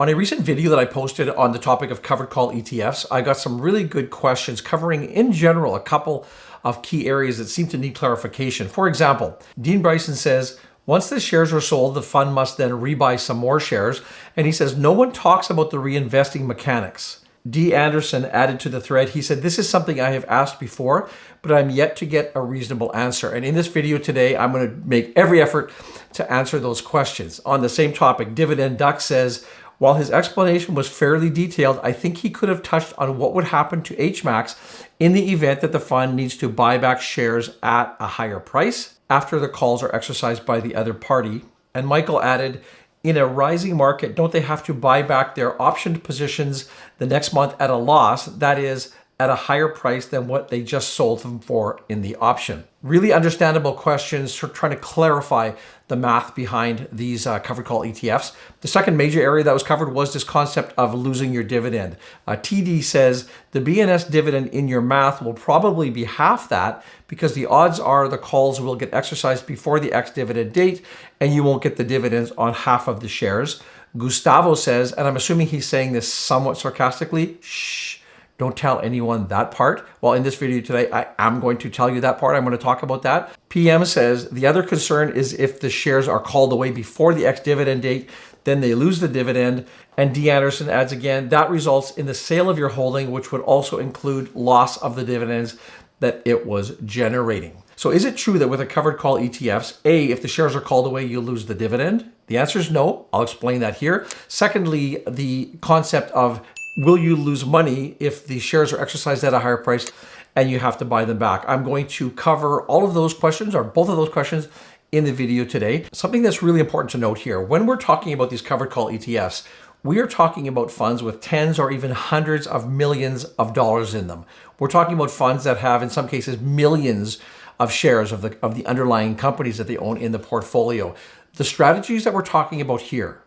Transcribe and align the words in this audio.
On 0.00 0.08
a 0.08 0.16
recent 0.16 0.40
video 0.40 0.70
that 0.70 0.78
I 0.80 0.86
posted 0.86 1.28
on 1.28 1.52
the 1.52 1.58
topic 1.60 1.92
of 1.92 2.02
covered 2.02 2.28
call 2.28 2.52
ETFs, 2.52 3.06
I 3.12 3.22
got 3.22 3.36
some 3.36 3.60
really 3.60 3.84
good 3.84 4.10
questions 4.10 4.60
covering, 4.60 5.08
in 5.08 5.30
general, 5.30 5.76
a 5.76 5.80
couple 5.80 6.26
of 6.64 6.82
key 6.82 7.06
areas 7.06 7.38
that 7.38 7.44
seem 7.44 7.68
to 7.68 7.78
need 7.78 7.94
clarification. 7.94 8.66
For 8.66 8.88
example, 8.88 9.38
Dean 9.56 9.82
Bryson 9.82 10.16
says, 10.16 10.58
once 10.84 11.08
the 11.08 11.20
shares 11.20 11.52
are 11.52 11.60
sold, 11.60 11.94
the 11.94 12.02
fund 12.02 12.34
must 12.34 12.56
then 12.56 12.72
rebuy 12.72 13.20
some 13.20 13.36
more 13.36 13.60
shares. 13.60 14.02
And 14.36 14.46
he 14.46 14.52
says, 14.52 14.76
no 14.76 14.90
one 14.90 15.12
talks 15.12 15.48
about 15.48 15.70
the 15.70 15.76
reinvesting 15.76 16.44
mechanics. 16.44 17.24
D. 17.48 17.74
Anderson 17.74 18.24
added 18.24 18.58
to 18.60 18.70
the 18.70 18.80
thread, 18.80 19.10
he 19.10 19.20
said, 19.20 19.42
This 19.42 19.58
is 19.58 19.68
something 19.68 20.00
I 20.00 20.10
have 20.12 20.24
asked 20.28 20.58
before, 20.58 21.10
but 21.42 21.52
I'm 21.52 21.68
yet 21.68 21.94
to 21.96 22.06
get 22.06 22.32
a 22.34 22.40
reasonable 22.40 22.90
answer. 22.96 23.30
And 23.30 23.44
in 23.44 23.54
this 23.54 23.66
video 23.66 23.98
today, 23.98 24.34
I'm 24.34 24.50
going 24.50 24.66
to 24.66 24.88
make 24.88 25.12
every 25.14 25.42
effort 25.42 25.70
to 26.14 26.32
answer 26.32 26.58
those 26.58 26.80
questions. 26.80 27.40
On 27.44 27.60
the 27.60 27.68
same 27.68 27.92
topic, 27.92 28.34
Dividend 28.34 28.78
Duck 28.78 29.02
says, 29.02 29.44
while 29.84 29.96
his 29.96 30.10
explanation 30.10 30.74
was 30.74 30.88
fairly 30.88 31.28
detailed, 31.28 31.78
I 31.82 31.92
think 31.92 32.16
he 32.16 32.30
could 32.30 32.48
have 32.48 32.62
touched 32.62 32.94
on 32.96 33.18
what 33.18 33.34
would 33.34 33.44
happen 33.44 33.82
to 33.82 33.94
HMAX 33.96 34.56
in 34.98 35.12
the 35.12 35.30
event 35.30 35.60
that 35.60 35.72
the 35.72 35.78
fund 35.78 36.16
needs 36.16 36.38
to 36.38 36.48
buy 36.48 36.78
back 36.78 37.02
shares 37.02 37.58
at 37.62 37.94
a 38.00 38.06
higher 38.06 38.40
price 38.40 38.94
after 39.10 39.38
the 39.38 39.46
calls 39.46 39.82
are 39.82 39.94
exercised 39.94 40.46
by 40.46 40.58
the 40.58 40.74
other 40.74 40.94
party. 40.94 41.42
And 41.74 41.86
Michael 41.86 42.22
added, 42.22 42.62
in 43.02 43.18
a 43.18 43.26
rising 43.26 43.76
market, 43.76 44.14
don't 44.14 44.32
they 44.32 44.40
have 44.40 44.64
to 44.64 44.72
buy 44.72 45.02
back 45.02 45.34
their 45.34 45.52
optioned 45.58 46.02
positions 46.02 46.66
the 46.96 47.04
next 47.04 47.34
month 47.34 47.54
at 47.60 47.68
a 47.68 47.76
loss? 47.76 48.24
That 48.24 48.58
is, 48.58 48.94
at 49.20 49.30
a 49.30 49.34
higher 49.34 49.68
price 49.68 50.06
than 50.06 50.26
what 50.26 50.48
they 50.48 50.60
just 50.60 50.90
sold 50.90 51.20
them 51.20 51.38
for 51.38 51.80
in 51.88 52.02
the 52.02 52.16
option. 52.16 52.64
Really 52.82 53.12
understandable 53.12 53.72
questions 53.72 54.34
for 54.34 54.48
trying 54.48 54.72
to 54.72 54.78
clarify 54.78 55.52
the 55.86 55.94
math 55.94 56.34
behind 56.34 56.88
these 56.90 57.24
uh, 57.24 57.38
covered 57.38 57.64
call 57.64 57.82
ETFs. 57.82 58.34
The 58.60 58.68
second 58.68 58.96
major 58.96 59.22
area 59.22 59.44
that 59.44 59.52
was 59.54 59.62
covered 59.62 59.92
was 59.92 60.12
this 60.12 60.24
concept 60.24 60.74
of 60.76 60.94
losing 60.94 61.32
your 61.32 61.44
dividend. 61.44 61.96
Uh, 62.26 62.32
TD 62.32 62.82
says 62.82 63.28
the 63.52 63.60
BNS 63.60 64.10
dividend 64.10 64.48
in 64.48 64.66
your 64.66 64.80
math 64.80 65.22
will 65.22 65.34
probably 65.34 65.90
be 65.90 66.04
half 66.04 66.48
that 66.48 66.84
because 67.06 67.34
the 67.34 67.46
odds 67.46 67.78
are 67.78 68.08
the 68.08 68.18
calls 68.18 68.60
will 68.60 68.74
get 68.74 68.92
exercised 68.92 69.46
before 69.46 69.78
the 69.78 69.92
ex 69.92 70.10
dividend 70.10 70.52
date 70.52 70.84
and 71.20 71.32
you 71.32 71.44
won't 71.44 71.62
get 71.62 71.76
the 71.76 71.84
dividends 71.84 72.32
on 72.32 72.52
half 72.52 72.88
of 72.88 72.98
the 72.98 73.08
shares. 73.08 73.62
Gustavo 73.96 74.56
says, 74.56 74.92
and 74.92 75.06
I'm 75.06 75.14
assuming 75.14 75.46
he's 75.46 75.68
saying 75.68 75.92
this 75.92 76.12
somewhat 76.12 76.58
sarcastically, 76.58 77.38
shh 77.40 77.98
don't 78.36 78.56
tell 78.56 78.80
anyone 78.80 79.28
that 79.28 79.50
part. 79.50 79.86
Well, 80.00 80.14
in 80.14 80.24
this 80.24 80.34
video 80.34 80.60
today, 80.60 80.90
I 80.90 81.06
am 81.18 81.40
going 81.40 81.58
to 81.58 81.70
tell 81.70 81.88
you 81.88 82.00
that 82.00 82.18
part. 82.18 82.36
I'm 82.36 82.44
going 82.44 82.56
to 82.56 82.62
talk 82.62 82.82
about 82.82 83.02
that. 83.02 83.36
PM 83.48 83.84
says 83.84 84.28
the 84.30 84.46
other 84.46 84.62
concern 84.62 85.10
is 85.14 85.32
if 85.34 85.60
the 85.60 85.70
shares 85.70 86.08
are 86.08 86.20
called 86.20 86.52
away 86.52 86.70
before 86.70 87.14
the 87.14 87.26
ex 87.26 87.40
dividend 87.40 87.82
date, 87.82 88.10
then 88.42 88.60
they 88.60 88.74
lose 88.74 89.00
the 89.00 89.08
dividend. 89.08 89.66
And 89.96 90.12
D. 90.12 90.30
Anderson 90.30 90.68
adds 90.68 90.92
again, 90.92 91.28
that 91.28 91.48
results 91.48 91.92
in 91.92 92.06
the 92.06 92.14
sale 92.14 92.50
of 92.50 92.58
your 92.58 92.70
holding, 92.70 93.12
which 93.12 93.30
would 93.30 93.42
also 93.42 93.78
include 93.78 94.34
loss 94.34 94.76
of 94.78 94.96
the 94.96 95.04
dividends 95.04 95.56
that 96.00 96.20
it 96.24 96.44
was 96.44 96.76
generating. 96.84 97.62
So 97.76 97.90
is 97.90 98.04
it 98.04 98.16
true 98.16 98.38
that 98.38 98.48
with 98.48 98.60
a 98.60 98.66
covered 98.66 98.98
call 98.98 99.18
ETFs, 99.18 99.78
A, 99.84 100.06
if 100.06 100.22
the 100.22 100.28
shares 100.28 100.54
are 100.54 100.60
called 100.60 100.86
away, 100.86 101.04
you 101.04 101.20
lose 101.20 101.46
the 101.46 101.54
dividend? 101.54 102.10
The 102.26 102.38
answer 102.38 102.58
is 102.58 102.70
no. 102.70 103.06
I'll 103.12 103.22
explain 103.22 103.60
that 103.60 103.76
here. 103.76 104.06
Secondly, 104.28 105.02
the 105.06 105.50
concept 105.60 106.10
of 106.12 106.46
will 106.76 106.98
you 106.98 107.16
lose 107.16 107.44
money 107.44 107.96
if 108.00 108.26
the 108.26 108.38
shares 108.38 108.72
are 108.72 108.80
exercised 108.80 109.24
at 109.24 109.34
a 109.34 109.40
higher 109.40 109.56
price 109.56 109.90
and 110.36 110.50
you 110.50 110.58
have 110.58 110.78
to 110.78 110.84
buy 110.84 111.04
them 111.04 111.18
back? 111.18 111.44
I'm 111.46 111.64
going 111.64 111.86
to 111.88 112.10
cover 112.10 112.62
all 112.62 112.84
of 112.84 112.94
those 112.94 113.14
questions 113.14 113.54
or 113.54 113.62
both 113.62 113.88
of 113.88 113.96
those 113.96 114.08
questions 114.08 114.48
in 114.92 115.04
the 115.04 115.12
video 115.12 115.44
today. 115.44 115.86
Something 115.92 116.22
that's 116.22 116.42
really 116.42 116.60
important 116.60 116.90
to 116.92 116.98
note 116.98 117.18
here 117.18 117.40
when 117.40 117.66
we're 117.66 117.76
talking 117.76 118.12
about 118.12 118.30
these 118.30 118.42
covered 118.42 118.70
call 118.70 118.90
ETFs, 118.90 119.46
we 119.82 119.98
are 119.98 120.06
talking 120.06 120.48
about 120.48 120.70
funds 120.70 121.02
with 121.02 121.20
tens 121.20 121.58
or 121.58 121.70
even 121.70 121.90
hundreds 121.90 122.46
of 122.46 122.70
millions 122.70 123.24
of 123.24 123.52
dollars 123.52 123.94
in 123.94 124.06
them. 124.06 124.24
We're 124.58 124.68
talking 124.68 124.94
about 124.94 125.10
funds 125.10 125.44
that 125.44 125.58
have, 125.58 125.82
in 125.82 125.90
some 125.90 126.08
cases, 126.08 126.40
millions 126.40 127.18
of 127.60 127.70
shares 127.70 128.10
of 128.10 128.22
the, 128.22 128.38
of 128.42 128.54
the 128.54 128.64
underlying 128.66 129.14
companies 129.14 129.58
that 129.58 129.66
they 129.66 129.76
own 129.76 129.98
in 129.98 130.12
the 130.12 130.18
portfolio. 130.18 130.94
The 131.34 131.44
strategies 131.44 132.04
that 132.04 132.14
we're 132.14 132.22
talking 132.22 132.60
about 132.60 132.80
here, 132.80 133.20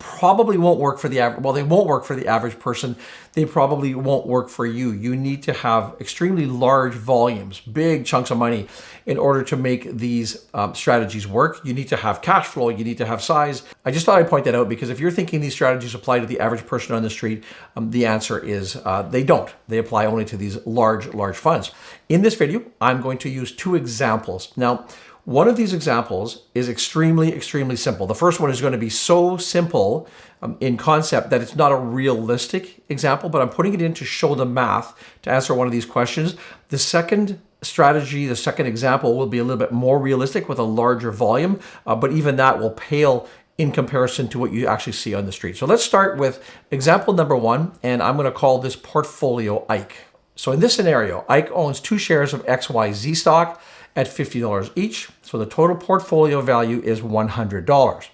probably 0.00 0.58
won't 0.58 0.80
work 0.80 0.98
for 0.98 1.08
the 1.08 1.20
average 1.20 1.44
well 1.44 1.52
they 1.52 1.62
won't 1.62 1.86
work 1.86 2.04
for 2.04 2.16
the 2.16 2.26
average 2.26 2.58
person. 2.58 2.96
They 3.34 3.44
probably 3.44 3.94
won't 3.94 4.26
work 4.26 4.48
for 4.48 4.66
you. 4.66 4.90
You 4.90 5.14
need 5.14 5.44
to 5.44 5.52
have 5.52 5.94
extremely 6.00 6.44
large 6.44 6.94
volumes 6.94 7.60
big 7.60 8.04
chunks 8.04 8.32
of 8.32 8.38
money 8.38 8.66
in 9.06 9.16
order 9.16 9.44
to 9.44 9.56
make 9.56 9.88
these 9.96 10.46
um, 10.54 10.74
strategies 10.74 11.28
work. 11.28 11.60
You 11.64 11.72
need 11.72 11.86
to 11.88 11.96
have 11.96 12.20
cash 12.20 12.48
flow. 12.48 12.68
You 12.68 12.82
need 12.82 12.98
to 12.98 13.06
have 13.06 13.22
size. 13.22 13.62
I 13.84 13.92
just 13.92 14.06
thought 14.06 14.18
i'd 14.18 14.28
point 14.28 14.44
that 14.46 14.56
out 14.56 14.68
because 14.68 14.90
if 14.90 14.98
you're 14.98 15.12
thinking 15.12 15.40
these 15.40 15.54
strategies 15.54 15.94
apply 15.94 16.18
to 16.18 16.26
the 16.26 16.40
average 16.40 16.66
person 16.66 16.96
on 16.96 17.02
the 17.02 17.10
street 17.10 17.44
um, 17.76 17.92
the 17.92 18.06
answer 18.06 18.40
is 18.40 18.74
uh, 18.84 19.02
they 19.02 19.22
don't. 19.22 19.54
They 19.68 19.78
apply 19.78 20.06
only 20.06 20.24
to 20.24 20.36
these 20.36 20.66
large 20.66 21.14
large 21.14 21.36
funds. 21.36 21.70
In 22.08 22.22
this 22.22 22.34
video 22.34 22.64
i'm 22.80 23.00
going 23.00 23.18
to 23.18 23.28
use 23.28 23.52
two 23.54 23.76
examples. 23.76 24.52
Now 24.56 24.86
one 25.24 25.48
of 25.48 25.56
these 25.56 25.72
examples 25.74 26.44
is 26.54 26.68
extremely, 26.68 27.34
extremely 27.34 27.76
simple. 27.76 28.06
The 28.06 28.14
first 28.14 28.40
one 28.40 28.50
is 28.50 28.60
going 28.60 28.72
to 28.72 28.78
be 28.78 28.90
so 28.90 29.36
simple 29.36 30.08
um, 30.42 30.56
in 30.60 30.76
concept 30.76 31.30
that 31.30 31.42
it's 31.42 31.54
not 31.54 31.72
a 31.72 31.76
realistic 31.76 32.82
example, 32.88 33.28
but 33.28 33.42
I'm 33.42 33.50
putting 33.50 33.74
it 33.74 33.82
in 33.82 33.92
to 33.94 34.04
show 34.04 34.34
the 34.34 34.46
math 34.46 34.94
to 35.22 35.30
answer 35.30 35.54
one 35.54 35.66
of 35.66 35.72
these 35.72 35.84
questions. 35.84 36.36
The 36.68 36.78
second 36.78 37.40
strategy, 37.62 38.26
the 38.26 38.36
second 38.36 38.66
example 38.66 39.16
will 39.16 39.26
be 39.26 39.38
a 39.38 39.44
little 39.44 39.58
bit 39.58 39.72
more 39.72 39.98
realistic 39.98 40.48
with 40.48 40.58
a 40.58 40.64
larger 40.64 41.10
volume, 41.10 41.60
uh, 41.86 41.94
but 41.94 42.12
even 42.12 42.36
that 42.36 42.58
will 42.58 42.70
pale 42.70 43.28
in 43.58 43.72
comparison 43.72 44.26
to 44.28 44.38
what 44.38 44.52
you 44.52 44.66
actually 44.66 44.94
see 44.94 45.12
on 45.14 45.26
the 45.26 45.32
street. 45.32 45.54
So 45.56 45.66
let's 45.66 45.84
start 45.84 46.16
with 46.16 46.42
example 46.70 47.12
number 47.12 47.36
one, 47.36 47.72
and 47.82 48.02
I'm 48.02 48.16
going 48.16 48.24
to 48.24 48.32
call 48.32 48.58
this 48.58 48.74
portfolio 48.74 49.66
Ike. 49.68 49.94
So 50.34 50.52
in 50.52 50.60
this 50.60 50.74
scenario, 50.74 51.26
Ike 51.28 51.50
owns 51.52 51.80
two 51.80 51.98
shares 51.98 52.32
of 52.32 52.44
XYZ 52.46 53.14
stock 53.16 53.60
at 53.96 54.06
$50 54.06 54.70
each. 54.76 55.08
So 55.22 55.38
the 55.38 55.46
total 55.46 55.76
portfolio 55.76 56.40
value 56.40 56.80
is 56.82 57.00
$100. 57.00 58.08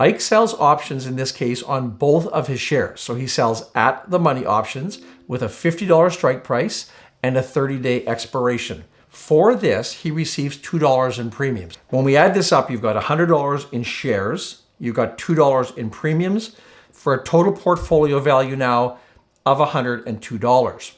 Ike 0.00 0.20
sells 0.20 0.54
options 0.54 1.06
in 1.06 1.16
this 1.16 1.32
case 1.32 1.62
on 1.62 1.90
both 1.90 2.26
of 2.28 2.46
his 2.46 2.60
shares. 2.60 3.00
So 3.00 3.14
he 3.14 3.26
sells 3.26 3.70
at 3.74 4.08
the 4.10 4.18
money 4.18 4.46
options 4.46 5.00
with 5.26 5.42
a 5.42 5.48
$50 5.48 6.12
strike 6.12 6.44
price 6.44 6.90
and 7.22 7.36
a 7.36 7.42
30 7.42 7.78
day 7.78 8.06
expiration. 8.06 8.84
For 9.08 9.54
this, 9.54 9.92
he 9.92 10.10
receives 10.10 10.58
$2 10.58 11.18
in 11.18 11.30
premiums. 11.30 11.78
When 11.88 12.04
we 12.04 12.16
add 12.16 12.34
this 12.34 12.52
up, 12.52 12.70
you've 12.70 12.82
got 12.82 13.02
$100 13.02 13.72
in 13.72 13.82
shares, 13.82 14.62
you've 14.78 14.94
got 14.94 15.18
$2 15.18 15.76
in 15.76 15.90
premiums 15.90 16.54
for 16.92 17.14
a 17.14 17.24
total 17.24 17.52
portfolio 17.52 18.20
value 18.20 18.54
now 18.54 18.98
of 19.44 19.58
$102. 19.58 20.92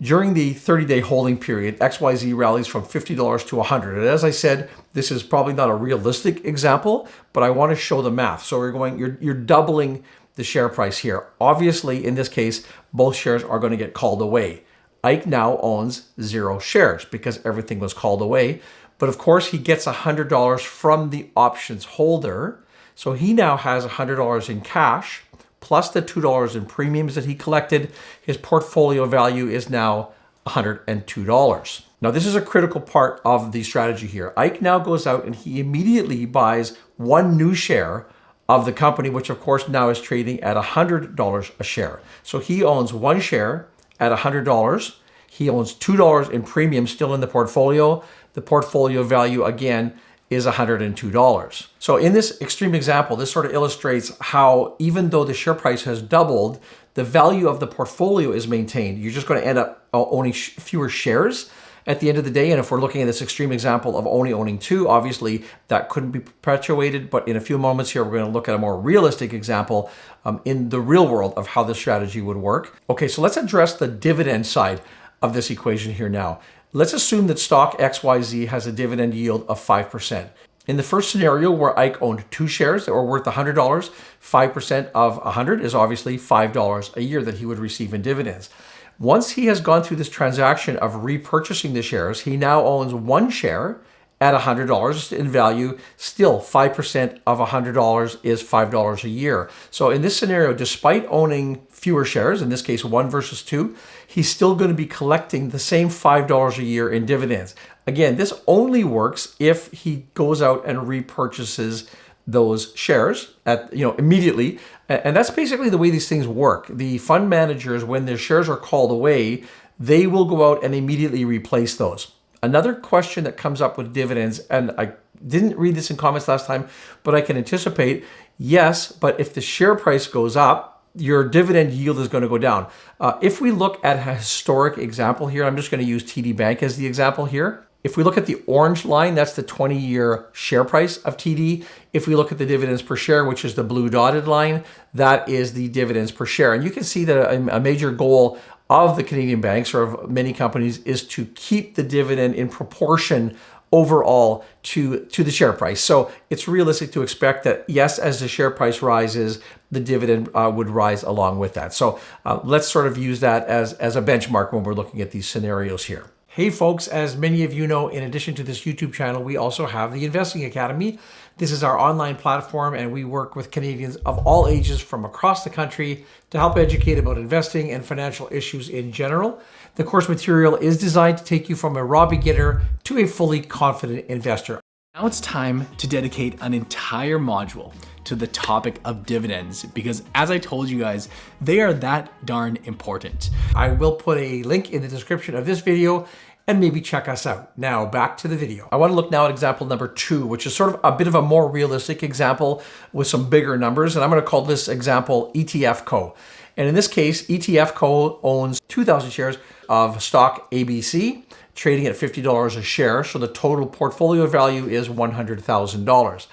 During 0.00 0.34
the 0.34 0.52
30 0.52 0.84
day 0.84 1.00
holding 1.00 1.38
period, 1.38 1.78
XYZ 1.78 2.36
rallies 2.36 2.66
from 2.66 2.82
$50 2.82 3.46
to 3.48 3.56
100. 3.56 3.98
And 3.98 4.06
as 4.06 4.24
I 4.24 4.30
said, 4.30 4.68
this 4.92 5.10
is 5.10 5.22
probably 5.22 5.54
not 5.54 5.70
a 5.70 5.74
realistic 5.74 6.44
example, 6.44 7.08
but 7.32 7.42
I 7.42 7.48
want 7.48 7.70
to 7.70 7.76
show 7.76 8.02
the 8.02 8.10
math. 8.10 8.44
So 8.44 8.58
we're 8.58 8.72
going, 8.72 8.98
you're, 8.98 9.16
you're 9.20 9.34
doubling 9.34 10.04
the 10.34 10.44
share 10.44 10.68
price 10.68 10.98
here. 10.98 11.26
Obviously, 11.40 12.04
in 12.04 12.14
this 12.14 12.28
case, 12.28 12.66
both 12.92 13.16
shares 13.16 13.42
are 13.42 13.58
going 13.58 13.70
to 13.70 13.78
get 13.78 13.94
called 13.94 14.20
away. 14.20 14.64
Ike 15.02 15.26
now 15.26 15.58
owns 15.58 16.10
zero 16.20 16.58
shares 16.58 17.06
because 17.06 17.40
everything 17.46 17.78
was 17.78 17.94
called 17.94 18.20
away. 18.20 18.60
But 18.98 19.08
of 19.08 19.16
course, 19.16 19.48
he 19.48 19.58
gets 19.58 19.86
$100 19.86 20.60
from 20.60 21.08
the 21.08 21.30
options 21.34 21.84
holder. 21.84 22.62
So 22.94 23.12
he 23.12 23.32
now 23.32 23.56
has 23.56 23.86
$100 23.86 24.50
in 24.50 24.60
cash 24.60 25.22
plus 25.66 25.90
the 25.90 26.00
$2 26.00 26.54
in 26.54 26.64
premiums 26.64 27.16
that 27.16 27.24
he 27.24 27.34
collected, 27.34 27.90
his 28.22 28.36
portfolio 28.36 29.04
value 29.04 29.48
is 29.48 29.68
now 29.68 30.10
$102. 30.46 31.82
Now, 32.00 32.12
this 32.12 32.24
is 32.24 32.36
a 32.36 32.40
critical 32.40 32.80
part 32.80 33.20
of 33.24 33.50
the 33.50 33.64
strategy 33.64 34.06
here. 34.06 34.32
Ike 34.36 34.62
now 34.62 34.78
goes 34.78 35.08
out 35.08 35.24
and 35.24 35.34
he 35.34 35.58
immediately 35.58 36.24
buys 36.24 36.76
one 36.98 37.36
new 37.36 37.52
share 37.52 38.06
of 38.48 38.64
the 38.64 38.72
company, 38.72 39.10
which 39.10 39.28
of 39.28 39.40
course 39.40 39.66
now 39.66 39.88
is 39.88 40.00
trading 40.00 40.38
at 40.40 40.56
$100 40.56 41.50
a 41.58 41.64
share. 41.64 42.00
So 42.22 42.38
he 42.38 42.62
owns 42.62 42.92
one 42.92 43.20
share 43.20 43.66
at 43.98 44.16
$100. 44.16 44.94
He 45.28 45.50
owns 45.50 45.74
$2 45.74 46.30
in 46.30 46.44
premium 46.44 46.86
still 46.86 47.12
in 47.12 47.20
the 47.20 47.26
portfolio. 47.26 48.04
The 48.34 48.40
portfolio 48.40 49.02
value, 49.02 49.42
again, 49.42 49.98
is 50.28 50.46
$102. 50.46 51.66
So 51.78 51.96
in 51.96 52.12
this 52.12 52.40
extreme 52.40 52.74
example, 52.74 53.16
this 53.16 53.30
sort 53.30 53.46
of 53.46 53.52
illustrates 53.52 54.16
how 54.20 54.74
even 54.78 55.10
though 55.10 55.24
the 55.24 55.34
share 55.34 55.54
price 55.54 55.84
has 55.84 56.02
doubled, 56.02 56.60
the 56.94 57.04
value 57.04 57.46
of 57.48 57.60
the 57.60 57.66
portfolio 57.66 58.32
is 58.32 58.48
maintained. 58.48 58.98
You're 58.98 59.12
just 59.12 59.26
going 59.26 59.40
to 59.40 59.46
end 59.46 59.58
up 59.58 59.86
uh, 59.94 60.04
owning 60.08 60.32
fewer 60.32 60.88
shares 60.88 61.50
at 61.86 62.00
the 62.00 62.08
end 62.08 62.18
of 62.18 62.24
the 62.24 62.30
day. 62.30 62.50
And 62.50 62.58
if 62.58 62.70
we're 62.70 62.80
looking 62.80 63.02
at 63.02 63.04
this 63.04 63.22
extreme 63.22 63.52
example 63.52 63.96
of 63.96 64.06
only 64.06 64.32
owning 64.32 64.58
two, 64.58 64.88
obviously 64.88 65.44
that 65.68 65.88
couldn't 65.88 66.10
be 66.10 66.20
perpetuated. 66.20 67.08
But 67.10 67.28
in 67.28 67.36
a 67.36 67.40
few 67.40 67.58
moments 67.58 67.92
here, 67.92 68.02
we're 68.02 68.12
going 68.12 68.24
to 68.24 68.30
look 68.30 68.48
at 68.48 68.54
a 68.54 68.58
more 68.58 68.78
realistic 68.78 69.32
example 69.32 69.90
um, 70.24 70.40
in 70.44 70.70
the 70.70 70.80
real 70.80 71.06
world 71.06 71.34
of 71.36 71.48
how 71.48 71.62
this 71.62 71.78
strategy 71.78 72.20
would 72.20 72.38
work. 72.38 72.76
Okay, 72.90 73.06
so 73.06 73.22
let's 73.22 73.36
address 73.36 73.74
the 73.74 73.86
dividend 73.86 74.46
side 74.46 74.80
of 75.22 75.34
this 75.34 75.50
equation 75.50 75.92
here 75.92 76.08
now. 76.08 76.40
Let's 76.76 76.92
assume 76.92 77.26
that 77.28 77.38
stock 77.38 77.78
XYZ 77.78 78.48
has 78.48 78.66
a 78.66 78.70
dividend 78.70 79.14
yield 79.14 79.46
of 79.48 79.58
5%. 79.58 80.28
In 80.66 80.76
the 80.76 80.82
first 80.82 81.10
scenario 81.10 81.50
where 81.50 81.78
Ike 81.78 82.02
owned 82.02 82.30
two 82.30 82.46
shares 82.46 82.84
that 82.84 82.92
were 82.92 83.02
worth 83.02 83.24
$100, 83.24 83.54
5% 83.54 84.90
of 84.94 85.16
100 85.16 85.62
is 85.62 85.74
obviously 85.74 86.18
$5 86.18 86.96
a 86.96 87.02
year 87.02 87.22
that 87.22 87.38
he 87.38 87.46
would 87.46 87.58
receive 87.58 87.94
in 87.94 88.02
dividends. 88.02 88.50
Once 88.98 89.30
he 89.30 89.46
has 89.46 89.62
gone 89.62 89.82
through 89.82 89.96
this 89.96 90.10
transaction 90.10 90.76
of 90.76 90.96
repurchasing 90.96 91.72
the 91.72 91.80
shares, 91.80 92.20
he 92.20 92.36
now 92.36 92.62
owns 92.62 92.92
one 92.92 93.30
share 93.30 93.80
at 94.20 94.38
$100 94.38 95.12
in 95.16 95.28
value. 95.28 95.78
Still, 95.96 96.40
5% 96.40 97.20
of 97.26 97.38
$100 97.38 98.18
is 98.22 98.42
$5 98.42 99.04
a 99.04 99.08
year. 99.08 99.48
So 99.70 99.88
in 99.88 100.02
this 100.02 100.18
scenario, 100.18 100.52
despite 100.52 101.06
owning 101.08 101.65
fewer 101.86 102.04
shares, 102.04 102.42
in 102.42 102.48
this 102.48 102.62
case, 102.62 102.84
one 102.84 103.08
versus 103.08 103.44
two, 103.44 103.76
he's 104.04 104.28
still 104.28 104.56
going 104.56 104.70
to 104.70 104.76
be 104.76 104.86
collecting 104.86 105.50
the 105.50 105.58
same 105.60 105.88
$5 105.88 106.58
a 106.58 106.64
year 106.64 106.90
in 106.90 107.06
dividends. 107.06 107.54
Again, 107.86 108.16
this 108.16 108.32
only 108.48 108.82
works 108.82 109.36
if 109.38 109.70
he 109.70 110.08
goes 110.14 110.42
out 110.42 110.66
and 110.66 110.80
repurchases 110.80 111.88
those 112.26 112.72
shares 112.74 113.34
at 113.46 113.72
you 113.72 113.84
know 113.86 113.94
immediately. 113.94 114.58
And 114.88 115.14
that's 115.14 115.30
basically 115.30 115.70
the 115.70 115.78
way 115.78 115.90
these 115.90 116.08
things 116.08 116.26
work. 116.26 116.66
The 116.66 116.98
fund 116.98 117.30
managers 117.30 117.84
when 117.84 118.06
their 118.06 118.18
shares 118.18 118.48
are 118.48 118.56
called 118.56 118.90
away 118.90 119.44
they 119.78 120.08
will 120.08 120.24
go 120.24 120.50
out 120.50 120.64
and 120.64 120.74
immediately 120.74 121.24
replace 121.24 121.76
those. 121.76 122.12
Another 122.42 122.74
question 122.74 123.22
that 123.24 123.36
comes 123.36 123.60
up 123.60 123.78
with 123.78 123.92
dividends 123.92 124.40
and 124.50 124.72
i 124.76 124.92
didn't 125.26 125.56
read 125.56 125.74
this 125.74 125.90
in 125.90 125.96
comments 125.96 126.28
last 126.28 126.46
time 126.46 126.68
but 127.02 127.14
i 127.14 127.20
can 127.20 127.36
anticipate 127.36 128.04
yes 128.36 128.92
but 128.92 129.18
if 129.18 129.32
the 129.32 129.40
share 129.40 129.74
price 129.74 130.06
goes 130.06 130.36
up 130.36 130.75
your 130.96 131.24
dividend 131.28 131.72
yield 131.72 131.98
is 131.98 132.08
going 132.08 132.22
to 132.22 132.28
go 132.28 132.38
down. 132.38 132.68
Uh, 133.00 133.18
if 133.20 133.40
we 133.40 133.50
look 133.50 133.84
at 133.84 133.96
a 133.96 134.14
historic 134.14 134.78
example 134.78 135.26
here, 135.26 135.44
I'm 135.44 135.56
just 135.56 135.70
going 135.70 135.82
to 135.82 135.88
use 135.88 136.02
TD 136.02 136.34
Bank 136.36 136.62
as 136.62 136.76
the 136.76 136.86
example 136.86 137.26
here. 137.26 137.66
If 137.84 137.96
we 137.96 138.02
look 138.02 138.18
at 138.18 138.26
the 138.26 138.42
orange 138.48 138.84
line, 138.84 139.14
that's 139.14 139.34
the 139.34 139.44
20 139.44 139.78
year 139.78 140.26
share 140.32 140.64
price 140.64 140.96
of 140.98 141.16
TD. 141.16 141.64
If 141.92 142.08
we 142.08 142.16
look 142.16 142.32
at 142.32 142.38
the 142.38 142.46
dividends 142.46 142.82
per 142.82 142.96
share, 142.96 143.24
which 143.24 143.44
is 143.44 143.54
the 143.54 143.62
blue 143.62 143.88
dotted 143.88 144.26
line, 144.26 144.64
that 144.92 145.28
is 145.28 145.52
the 145.52 145.68
dividends 145.68 146.10
per 146.10 146.26
share. 146.26 146.52
And 146.52 146.64
you 146.64 146.70
can 146.70 146.82
see 146.82 147.04
that 147.04 147.32
a, 147.32 147.60
major 147.60 147.92
goal 147.92 148.38
of 148.68 148.96
the 148.96 149.04
Canadian 149.04 149.40
banks 149.40 149.72
or 149.72 149.82
of 149.82 150.10
many 150.10 150.32
companies 150.32 150.78
is 150.78 151.06
to 151.08 151.26
keep 151.26 151.76
the 151.76 151.84
dividend 151.84 152.34
in 152.34 152.48
proportion 152.48 153.36
overall 153.72 154.44
to 154.62 155.04
to 155.06 155.24
the 155.24 155.30
share 155.30 155.52
price. 155.52 155.80
So 155.80 156.10
it's 156.30 156.48
realistic 156.48 156.92
to 156.92 157.02
expect 157.02 157.44
that 157.44 157.64
yes, 157.68 157.98
as 157.98 158.20
the 158.20 158.28
share 158.28 158.50
price 158.50 158.82
rises, 158.82 159.40
the 159.70 159.80
dividend 159.80 160.28
uh, 160.34 160.50
would 160.54 160.70
rise 160.70 161.02
along 161.02 161.38
with 161.38 161.54
that. 161.54 161.74
So 161.74 161.98
uh, 162.24 162.40
let's 162.44 162.68
sort 162.68 162.86
of 162.86 162.96
use 162.96 163.20
that 163.20 163.46
as 163.46 163.72
as 163.74 163.96
a 163.96 164.02
benchmark 164.02 164.52
when 164.52 164.62
we're 164.62 164.74
looking 164.74 165.00
at 165.00 165.10
these 165.10 165.26
scenarios 165.26 165.84
here. 165.84 166.10
Hey 166.36 166.50
folks, 166.50 166.86
as 166.86 167.16
many 167.16 167.44
of 167.44 167.54
you 167.54 167.66
know, 167.66 167.88
in 167.88 168.02
addition 168.02 168.34
to 168.34 168.42
this 168.42 168.60
YouTube 168.60 168.92
channel, 168.92 169.22
we 169.22 169.38
also 169.38 169.64
have 169.64 169.94
the 169.94 170.04
Investing 170.04 170.44
Academy. 170.44 170.98
This 171.38 171.50
is 171.50 171.64
our 171.64 171.78
online 171.78 172.16
platform, 172.16 172.74
and 172.74 172.92
we 172.92 173.06
work 173.06 173.34
with 173.34 173.50
Canadians 173.50 173.96
of 174.04 174.18
all 174.26 174.46
ages 174.46 174.78
from 174.78 175.06
across 175.06 175.44
the 175.44 175.48
country 175.48 176.04
to 176.28 176.36
help 176.36 176.58
educate 176.58 176.98
about 176.98 177.16
investing 177.16 177.70
and 177.70 177.82
financial 177.82 178.28
issues 178.30 178.68
in 178.68 178.92
general. 178.92 179.40
The 179.76 179.84
course 179.84 180.10
material 180.10 180.56
is 180.56 180.76
designed 180.76 181.16
to 181.16 181.24
take 181.24 181.48
you 181.48 181.56
from 181.56 181.74
a 181.74 181.82
raw 181.82 182.04
beginner 182.04 182.60
to 182.84 182.98
a 182.98 183.06
fully 183.06 183.40
confident 183.40 184.04
investor. 184.10 184.60
Now 184.94 185.06
it's 185.06 185.22
time 185.22 185.66
to 185.78 185.88
dedicate 185.88 186.36
an 186.42 186.52
entire 186.52 187.18
module 187.18 187.72
to 188.06 188.14
the 188.14 188.26
topic 188.26 188.80
of 188.84 189.04
dividends 189.04 189.64
because 189.64 190.02
as 190.14 190.30
I 190.30 190.38
told 190.38 190.68
you 190.68 190.78
guys, 190.78 191.08
they 191.40 191.60
are 191.60 191.72
that 191.74 192.10
darn 192.24 192.58
important. 192.64 193.30
I 193.54 193.68
will 193.68 193.92
put 193.92 194.18
a 194.18 194.42
link 194.44 194.72
in 194.72 194.82
the 194.82 194.88
description 194.88 195.34
of 195.34 195.44
this 195.44 195.60
video 195.60 196.06
and 196.46 196.60
maybe 196.60 196.80
check 196.80 197.08
us 197.08 197.26
out. 197.26 197.56
Now 197.58 197.84
back 197.84 198.16
to 198.18 198.28
the 198.28 198.36
video. 198.36 198.68
I 198.70 198.76
want 198.76 198.92
to 198.92 198.94
look 198.94 199.10
now 199.10 199.24
at 199.24 199.30
example 199.30 199.66
number 199.66 199.88
two, 199.88 200.26
which 200.26 200.46
is 200.46 200.54
sort 200.54 200.74
of 200.74 200.80
a 200.84 200.96
bit 200.96 201.08
of 201.08 201.14
a 201.14 201.22
more 201.22 201.50
realistic 201.50 202.02
example 202.02 202.62
with 202.92 203.08
some 203.08 203.28
bigger 203.28 203.58
numbers. 203.58 203.96
And 203.96 204.04
I'm 204.04 204.10
going 204.10 204.22
to 204.22 204.28
call 204.28 204.42
this 204.42 204.68
example 204.68 205.32
ETF 205.34 205.84
Co. 205.84 206.14
And 206.56 206.68
in 206.68 206.74
this 206.74 206.88
case, 206.88 207.26
ETF 207.26 207.74
Co 207.74 208.20
owns 208.22 208.60
2,000 208.68 209.10
shares 209.10 209.36
of 209.68 210.02
stock 210.02 210.50
ABC 210.52 211.24
trading 211.56 211.86
at 211.86 211.94
$50 211.94 212.56
a 212.56 212.62
share. 212.62 213.02
So 213.02 213.18
the 213.18 213.28
total 213.28 213.66
portfolio 213.66 214.26
value 214.26 214.66
is 214.66 214.88
$100,000. 214.88 216.26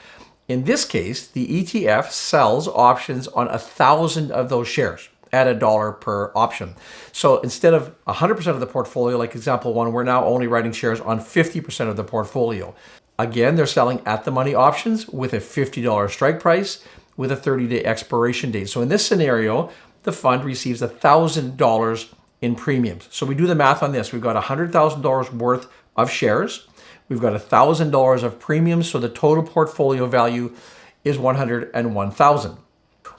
In 0.53 0.65
this 0.65 0.85
case, 0.85 1.25
the 1.25 1.47
ETF 1.47 2.11
sells 2.11 2.67
options 2.67 3.27
on 3.29 3.47
a 3.47 3.57
thousand 3.57 4.31
of 4.31 4.49
those 4.49 4.67
shares 4.67 5.09
at 5.31 5.47
a 5.47 5.55
dollar 5.55 5.91
per 5.91 6.31
option. 6.35 6.75
So 7.11 7.39
instead 7.39 7.73
of 7.73 7.95
100% 8.05 8.45
of 8.45 8.59
the 8.59 8.67
portfolio, 8.67 9.17
like 9.17 9.33
example 9.33 9.73
one, 9.73 9.91
we're 9.91 10.03
now 10.03 10.23
only 10.23 10.45
writing 10.45 10.71
shares 10.71 11.01
on 11.01 11.19
50% 11.19 11.89
of 11.89 11.97
the 11.97 12.03
portfolio. 12.03 12.75
Again, 13.17 13.55
they're 13.55 13.65
selling 13.65 13.99
at 14.05 14.25
the 14.25 14.31
money 14.31 14.53
options 14.53 15.07
with 15.09 15.33
a 15.33 15.39
$50 15.39 16.11
strike 16.11 16.39
price 16.39 16.85
with 17.17 17.31
a 17.31 17.35
30 17.35 17.67
day 17.69 17.83
expiration 17.83 18.51
date. 18.51 18.69
So 18.69 18.83
in 18.83 18.89
this 18.89 19.03
scenario, 19.03 19.71
the 20.03 20.11
fund 20.11 20.45
receives 20.45 20.81
$1,000 20.83 22.13
in 22.41 22.53
premiums. 22.53 23.07
So 23.09 23.25
we 23.25 23.33
do 23.33 23.47
the 23.47 23.55
math 23.55 23.81
on 23.81 23.91
this. 23.91 24.13
We've 24.13 24.21
got 24.21 24.35
$100,000 24.35 25.33
worth 25.33 25.67
of 25.95 26.11
shares. 26.11 26.67
We've 27.09 27.21
got 27.21 27.33
$1,000 27.33 28.23
of 28.23 28.39
premiums. 28.39 28.89
So 28.89 28.99
the 28.99 29.09
total 29.09 29.43
portfolio 29.43 30.05
value 30.05 30.55
is 31.03 31.17
101,000. 31.17 32.57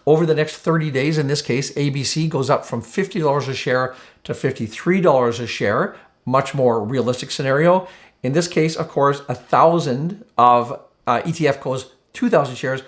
Over 0.06 0.26
the 0.26 0.34
next 0.34 0.56
30 0.56 0.90
days, 0.90 1.18
in 1.18 1.28
this 1.28 1.42
case, 1.42 1.72
ABC 1.74 2.28
goes 2.28 2.50
up 2.50 2.66
from 2.66 2.82
$50 2.82 3.48
a 3.48 3.54
share 3.54 3.94
to 4.24 4.32
$53 4.32 5.40
a 5.40 5.46
share, 5.46 5.96
much 6.26 6.54
more 6.54 6.84
realistic 6.84 7.30
scenario. 7.30 7.88
In 8.22 8.32
this 8.32 8.48
case, 8.48 8.76
of 8.76 8.88
course, 8.88 9.22
a 9.28 9.34
thousand 9.34 10.24
of 10.36 10.80
uh, 11.06 11.20
ETF 11.22 11.60
Co's 11.60 11.94
2,000 12.12 12.54
shares 12.54 12.82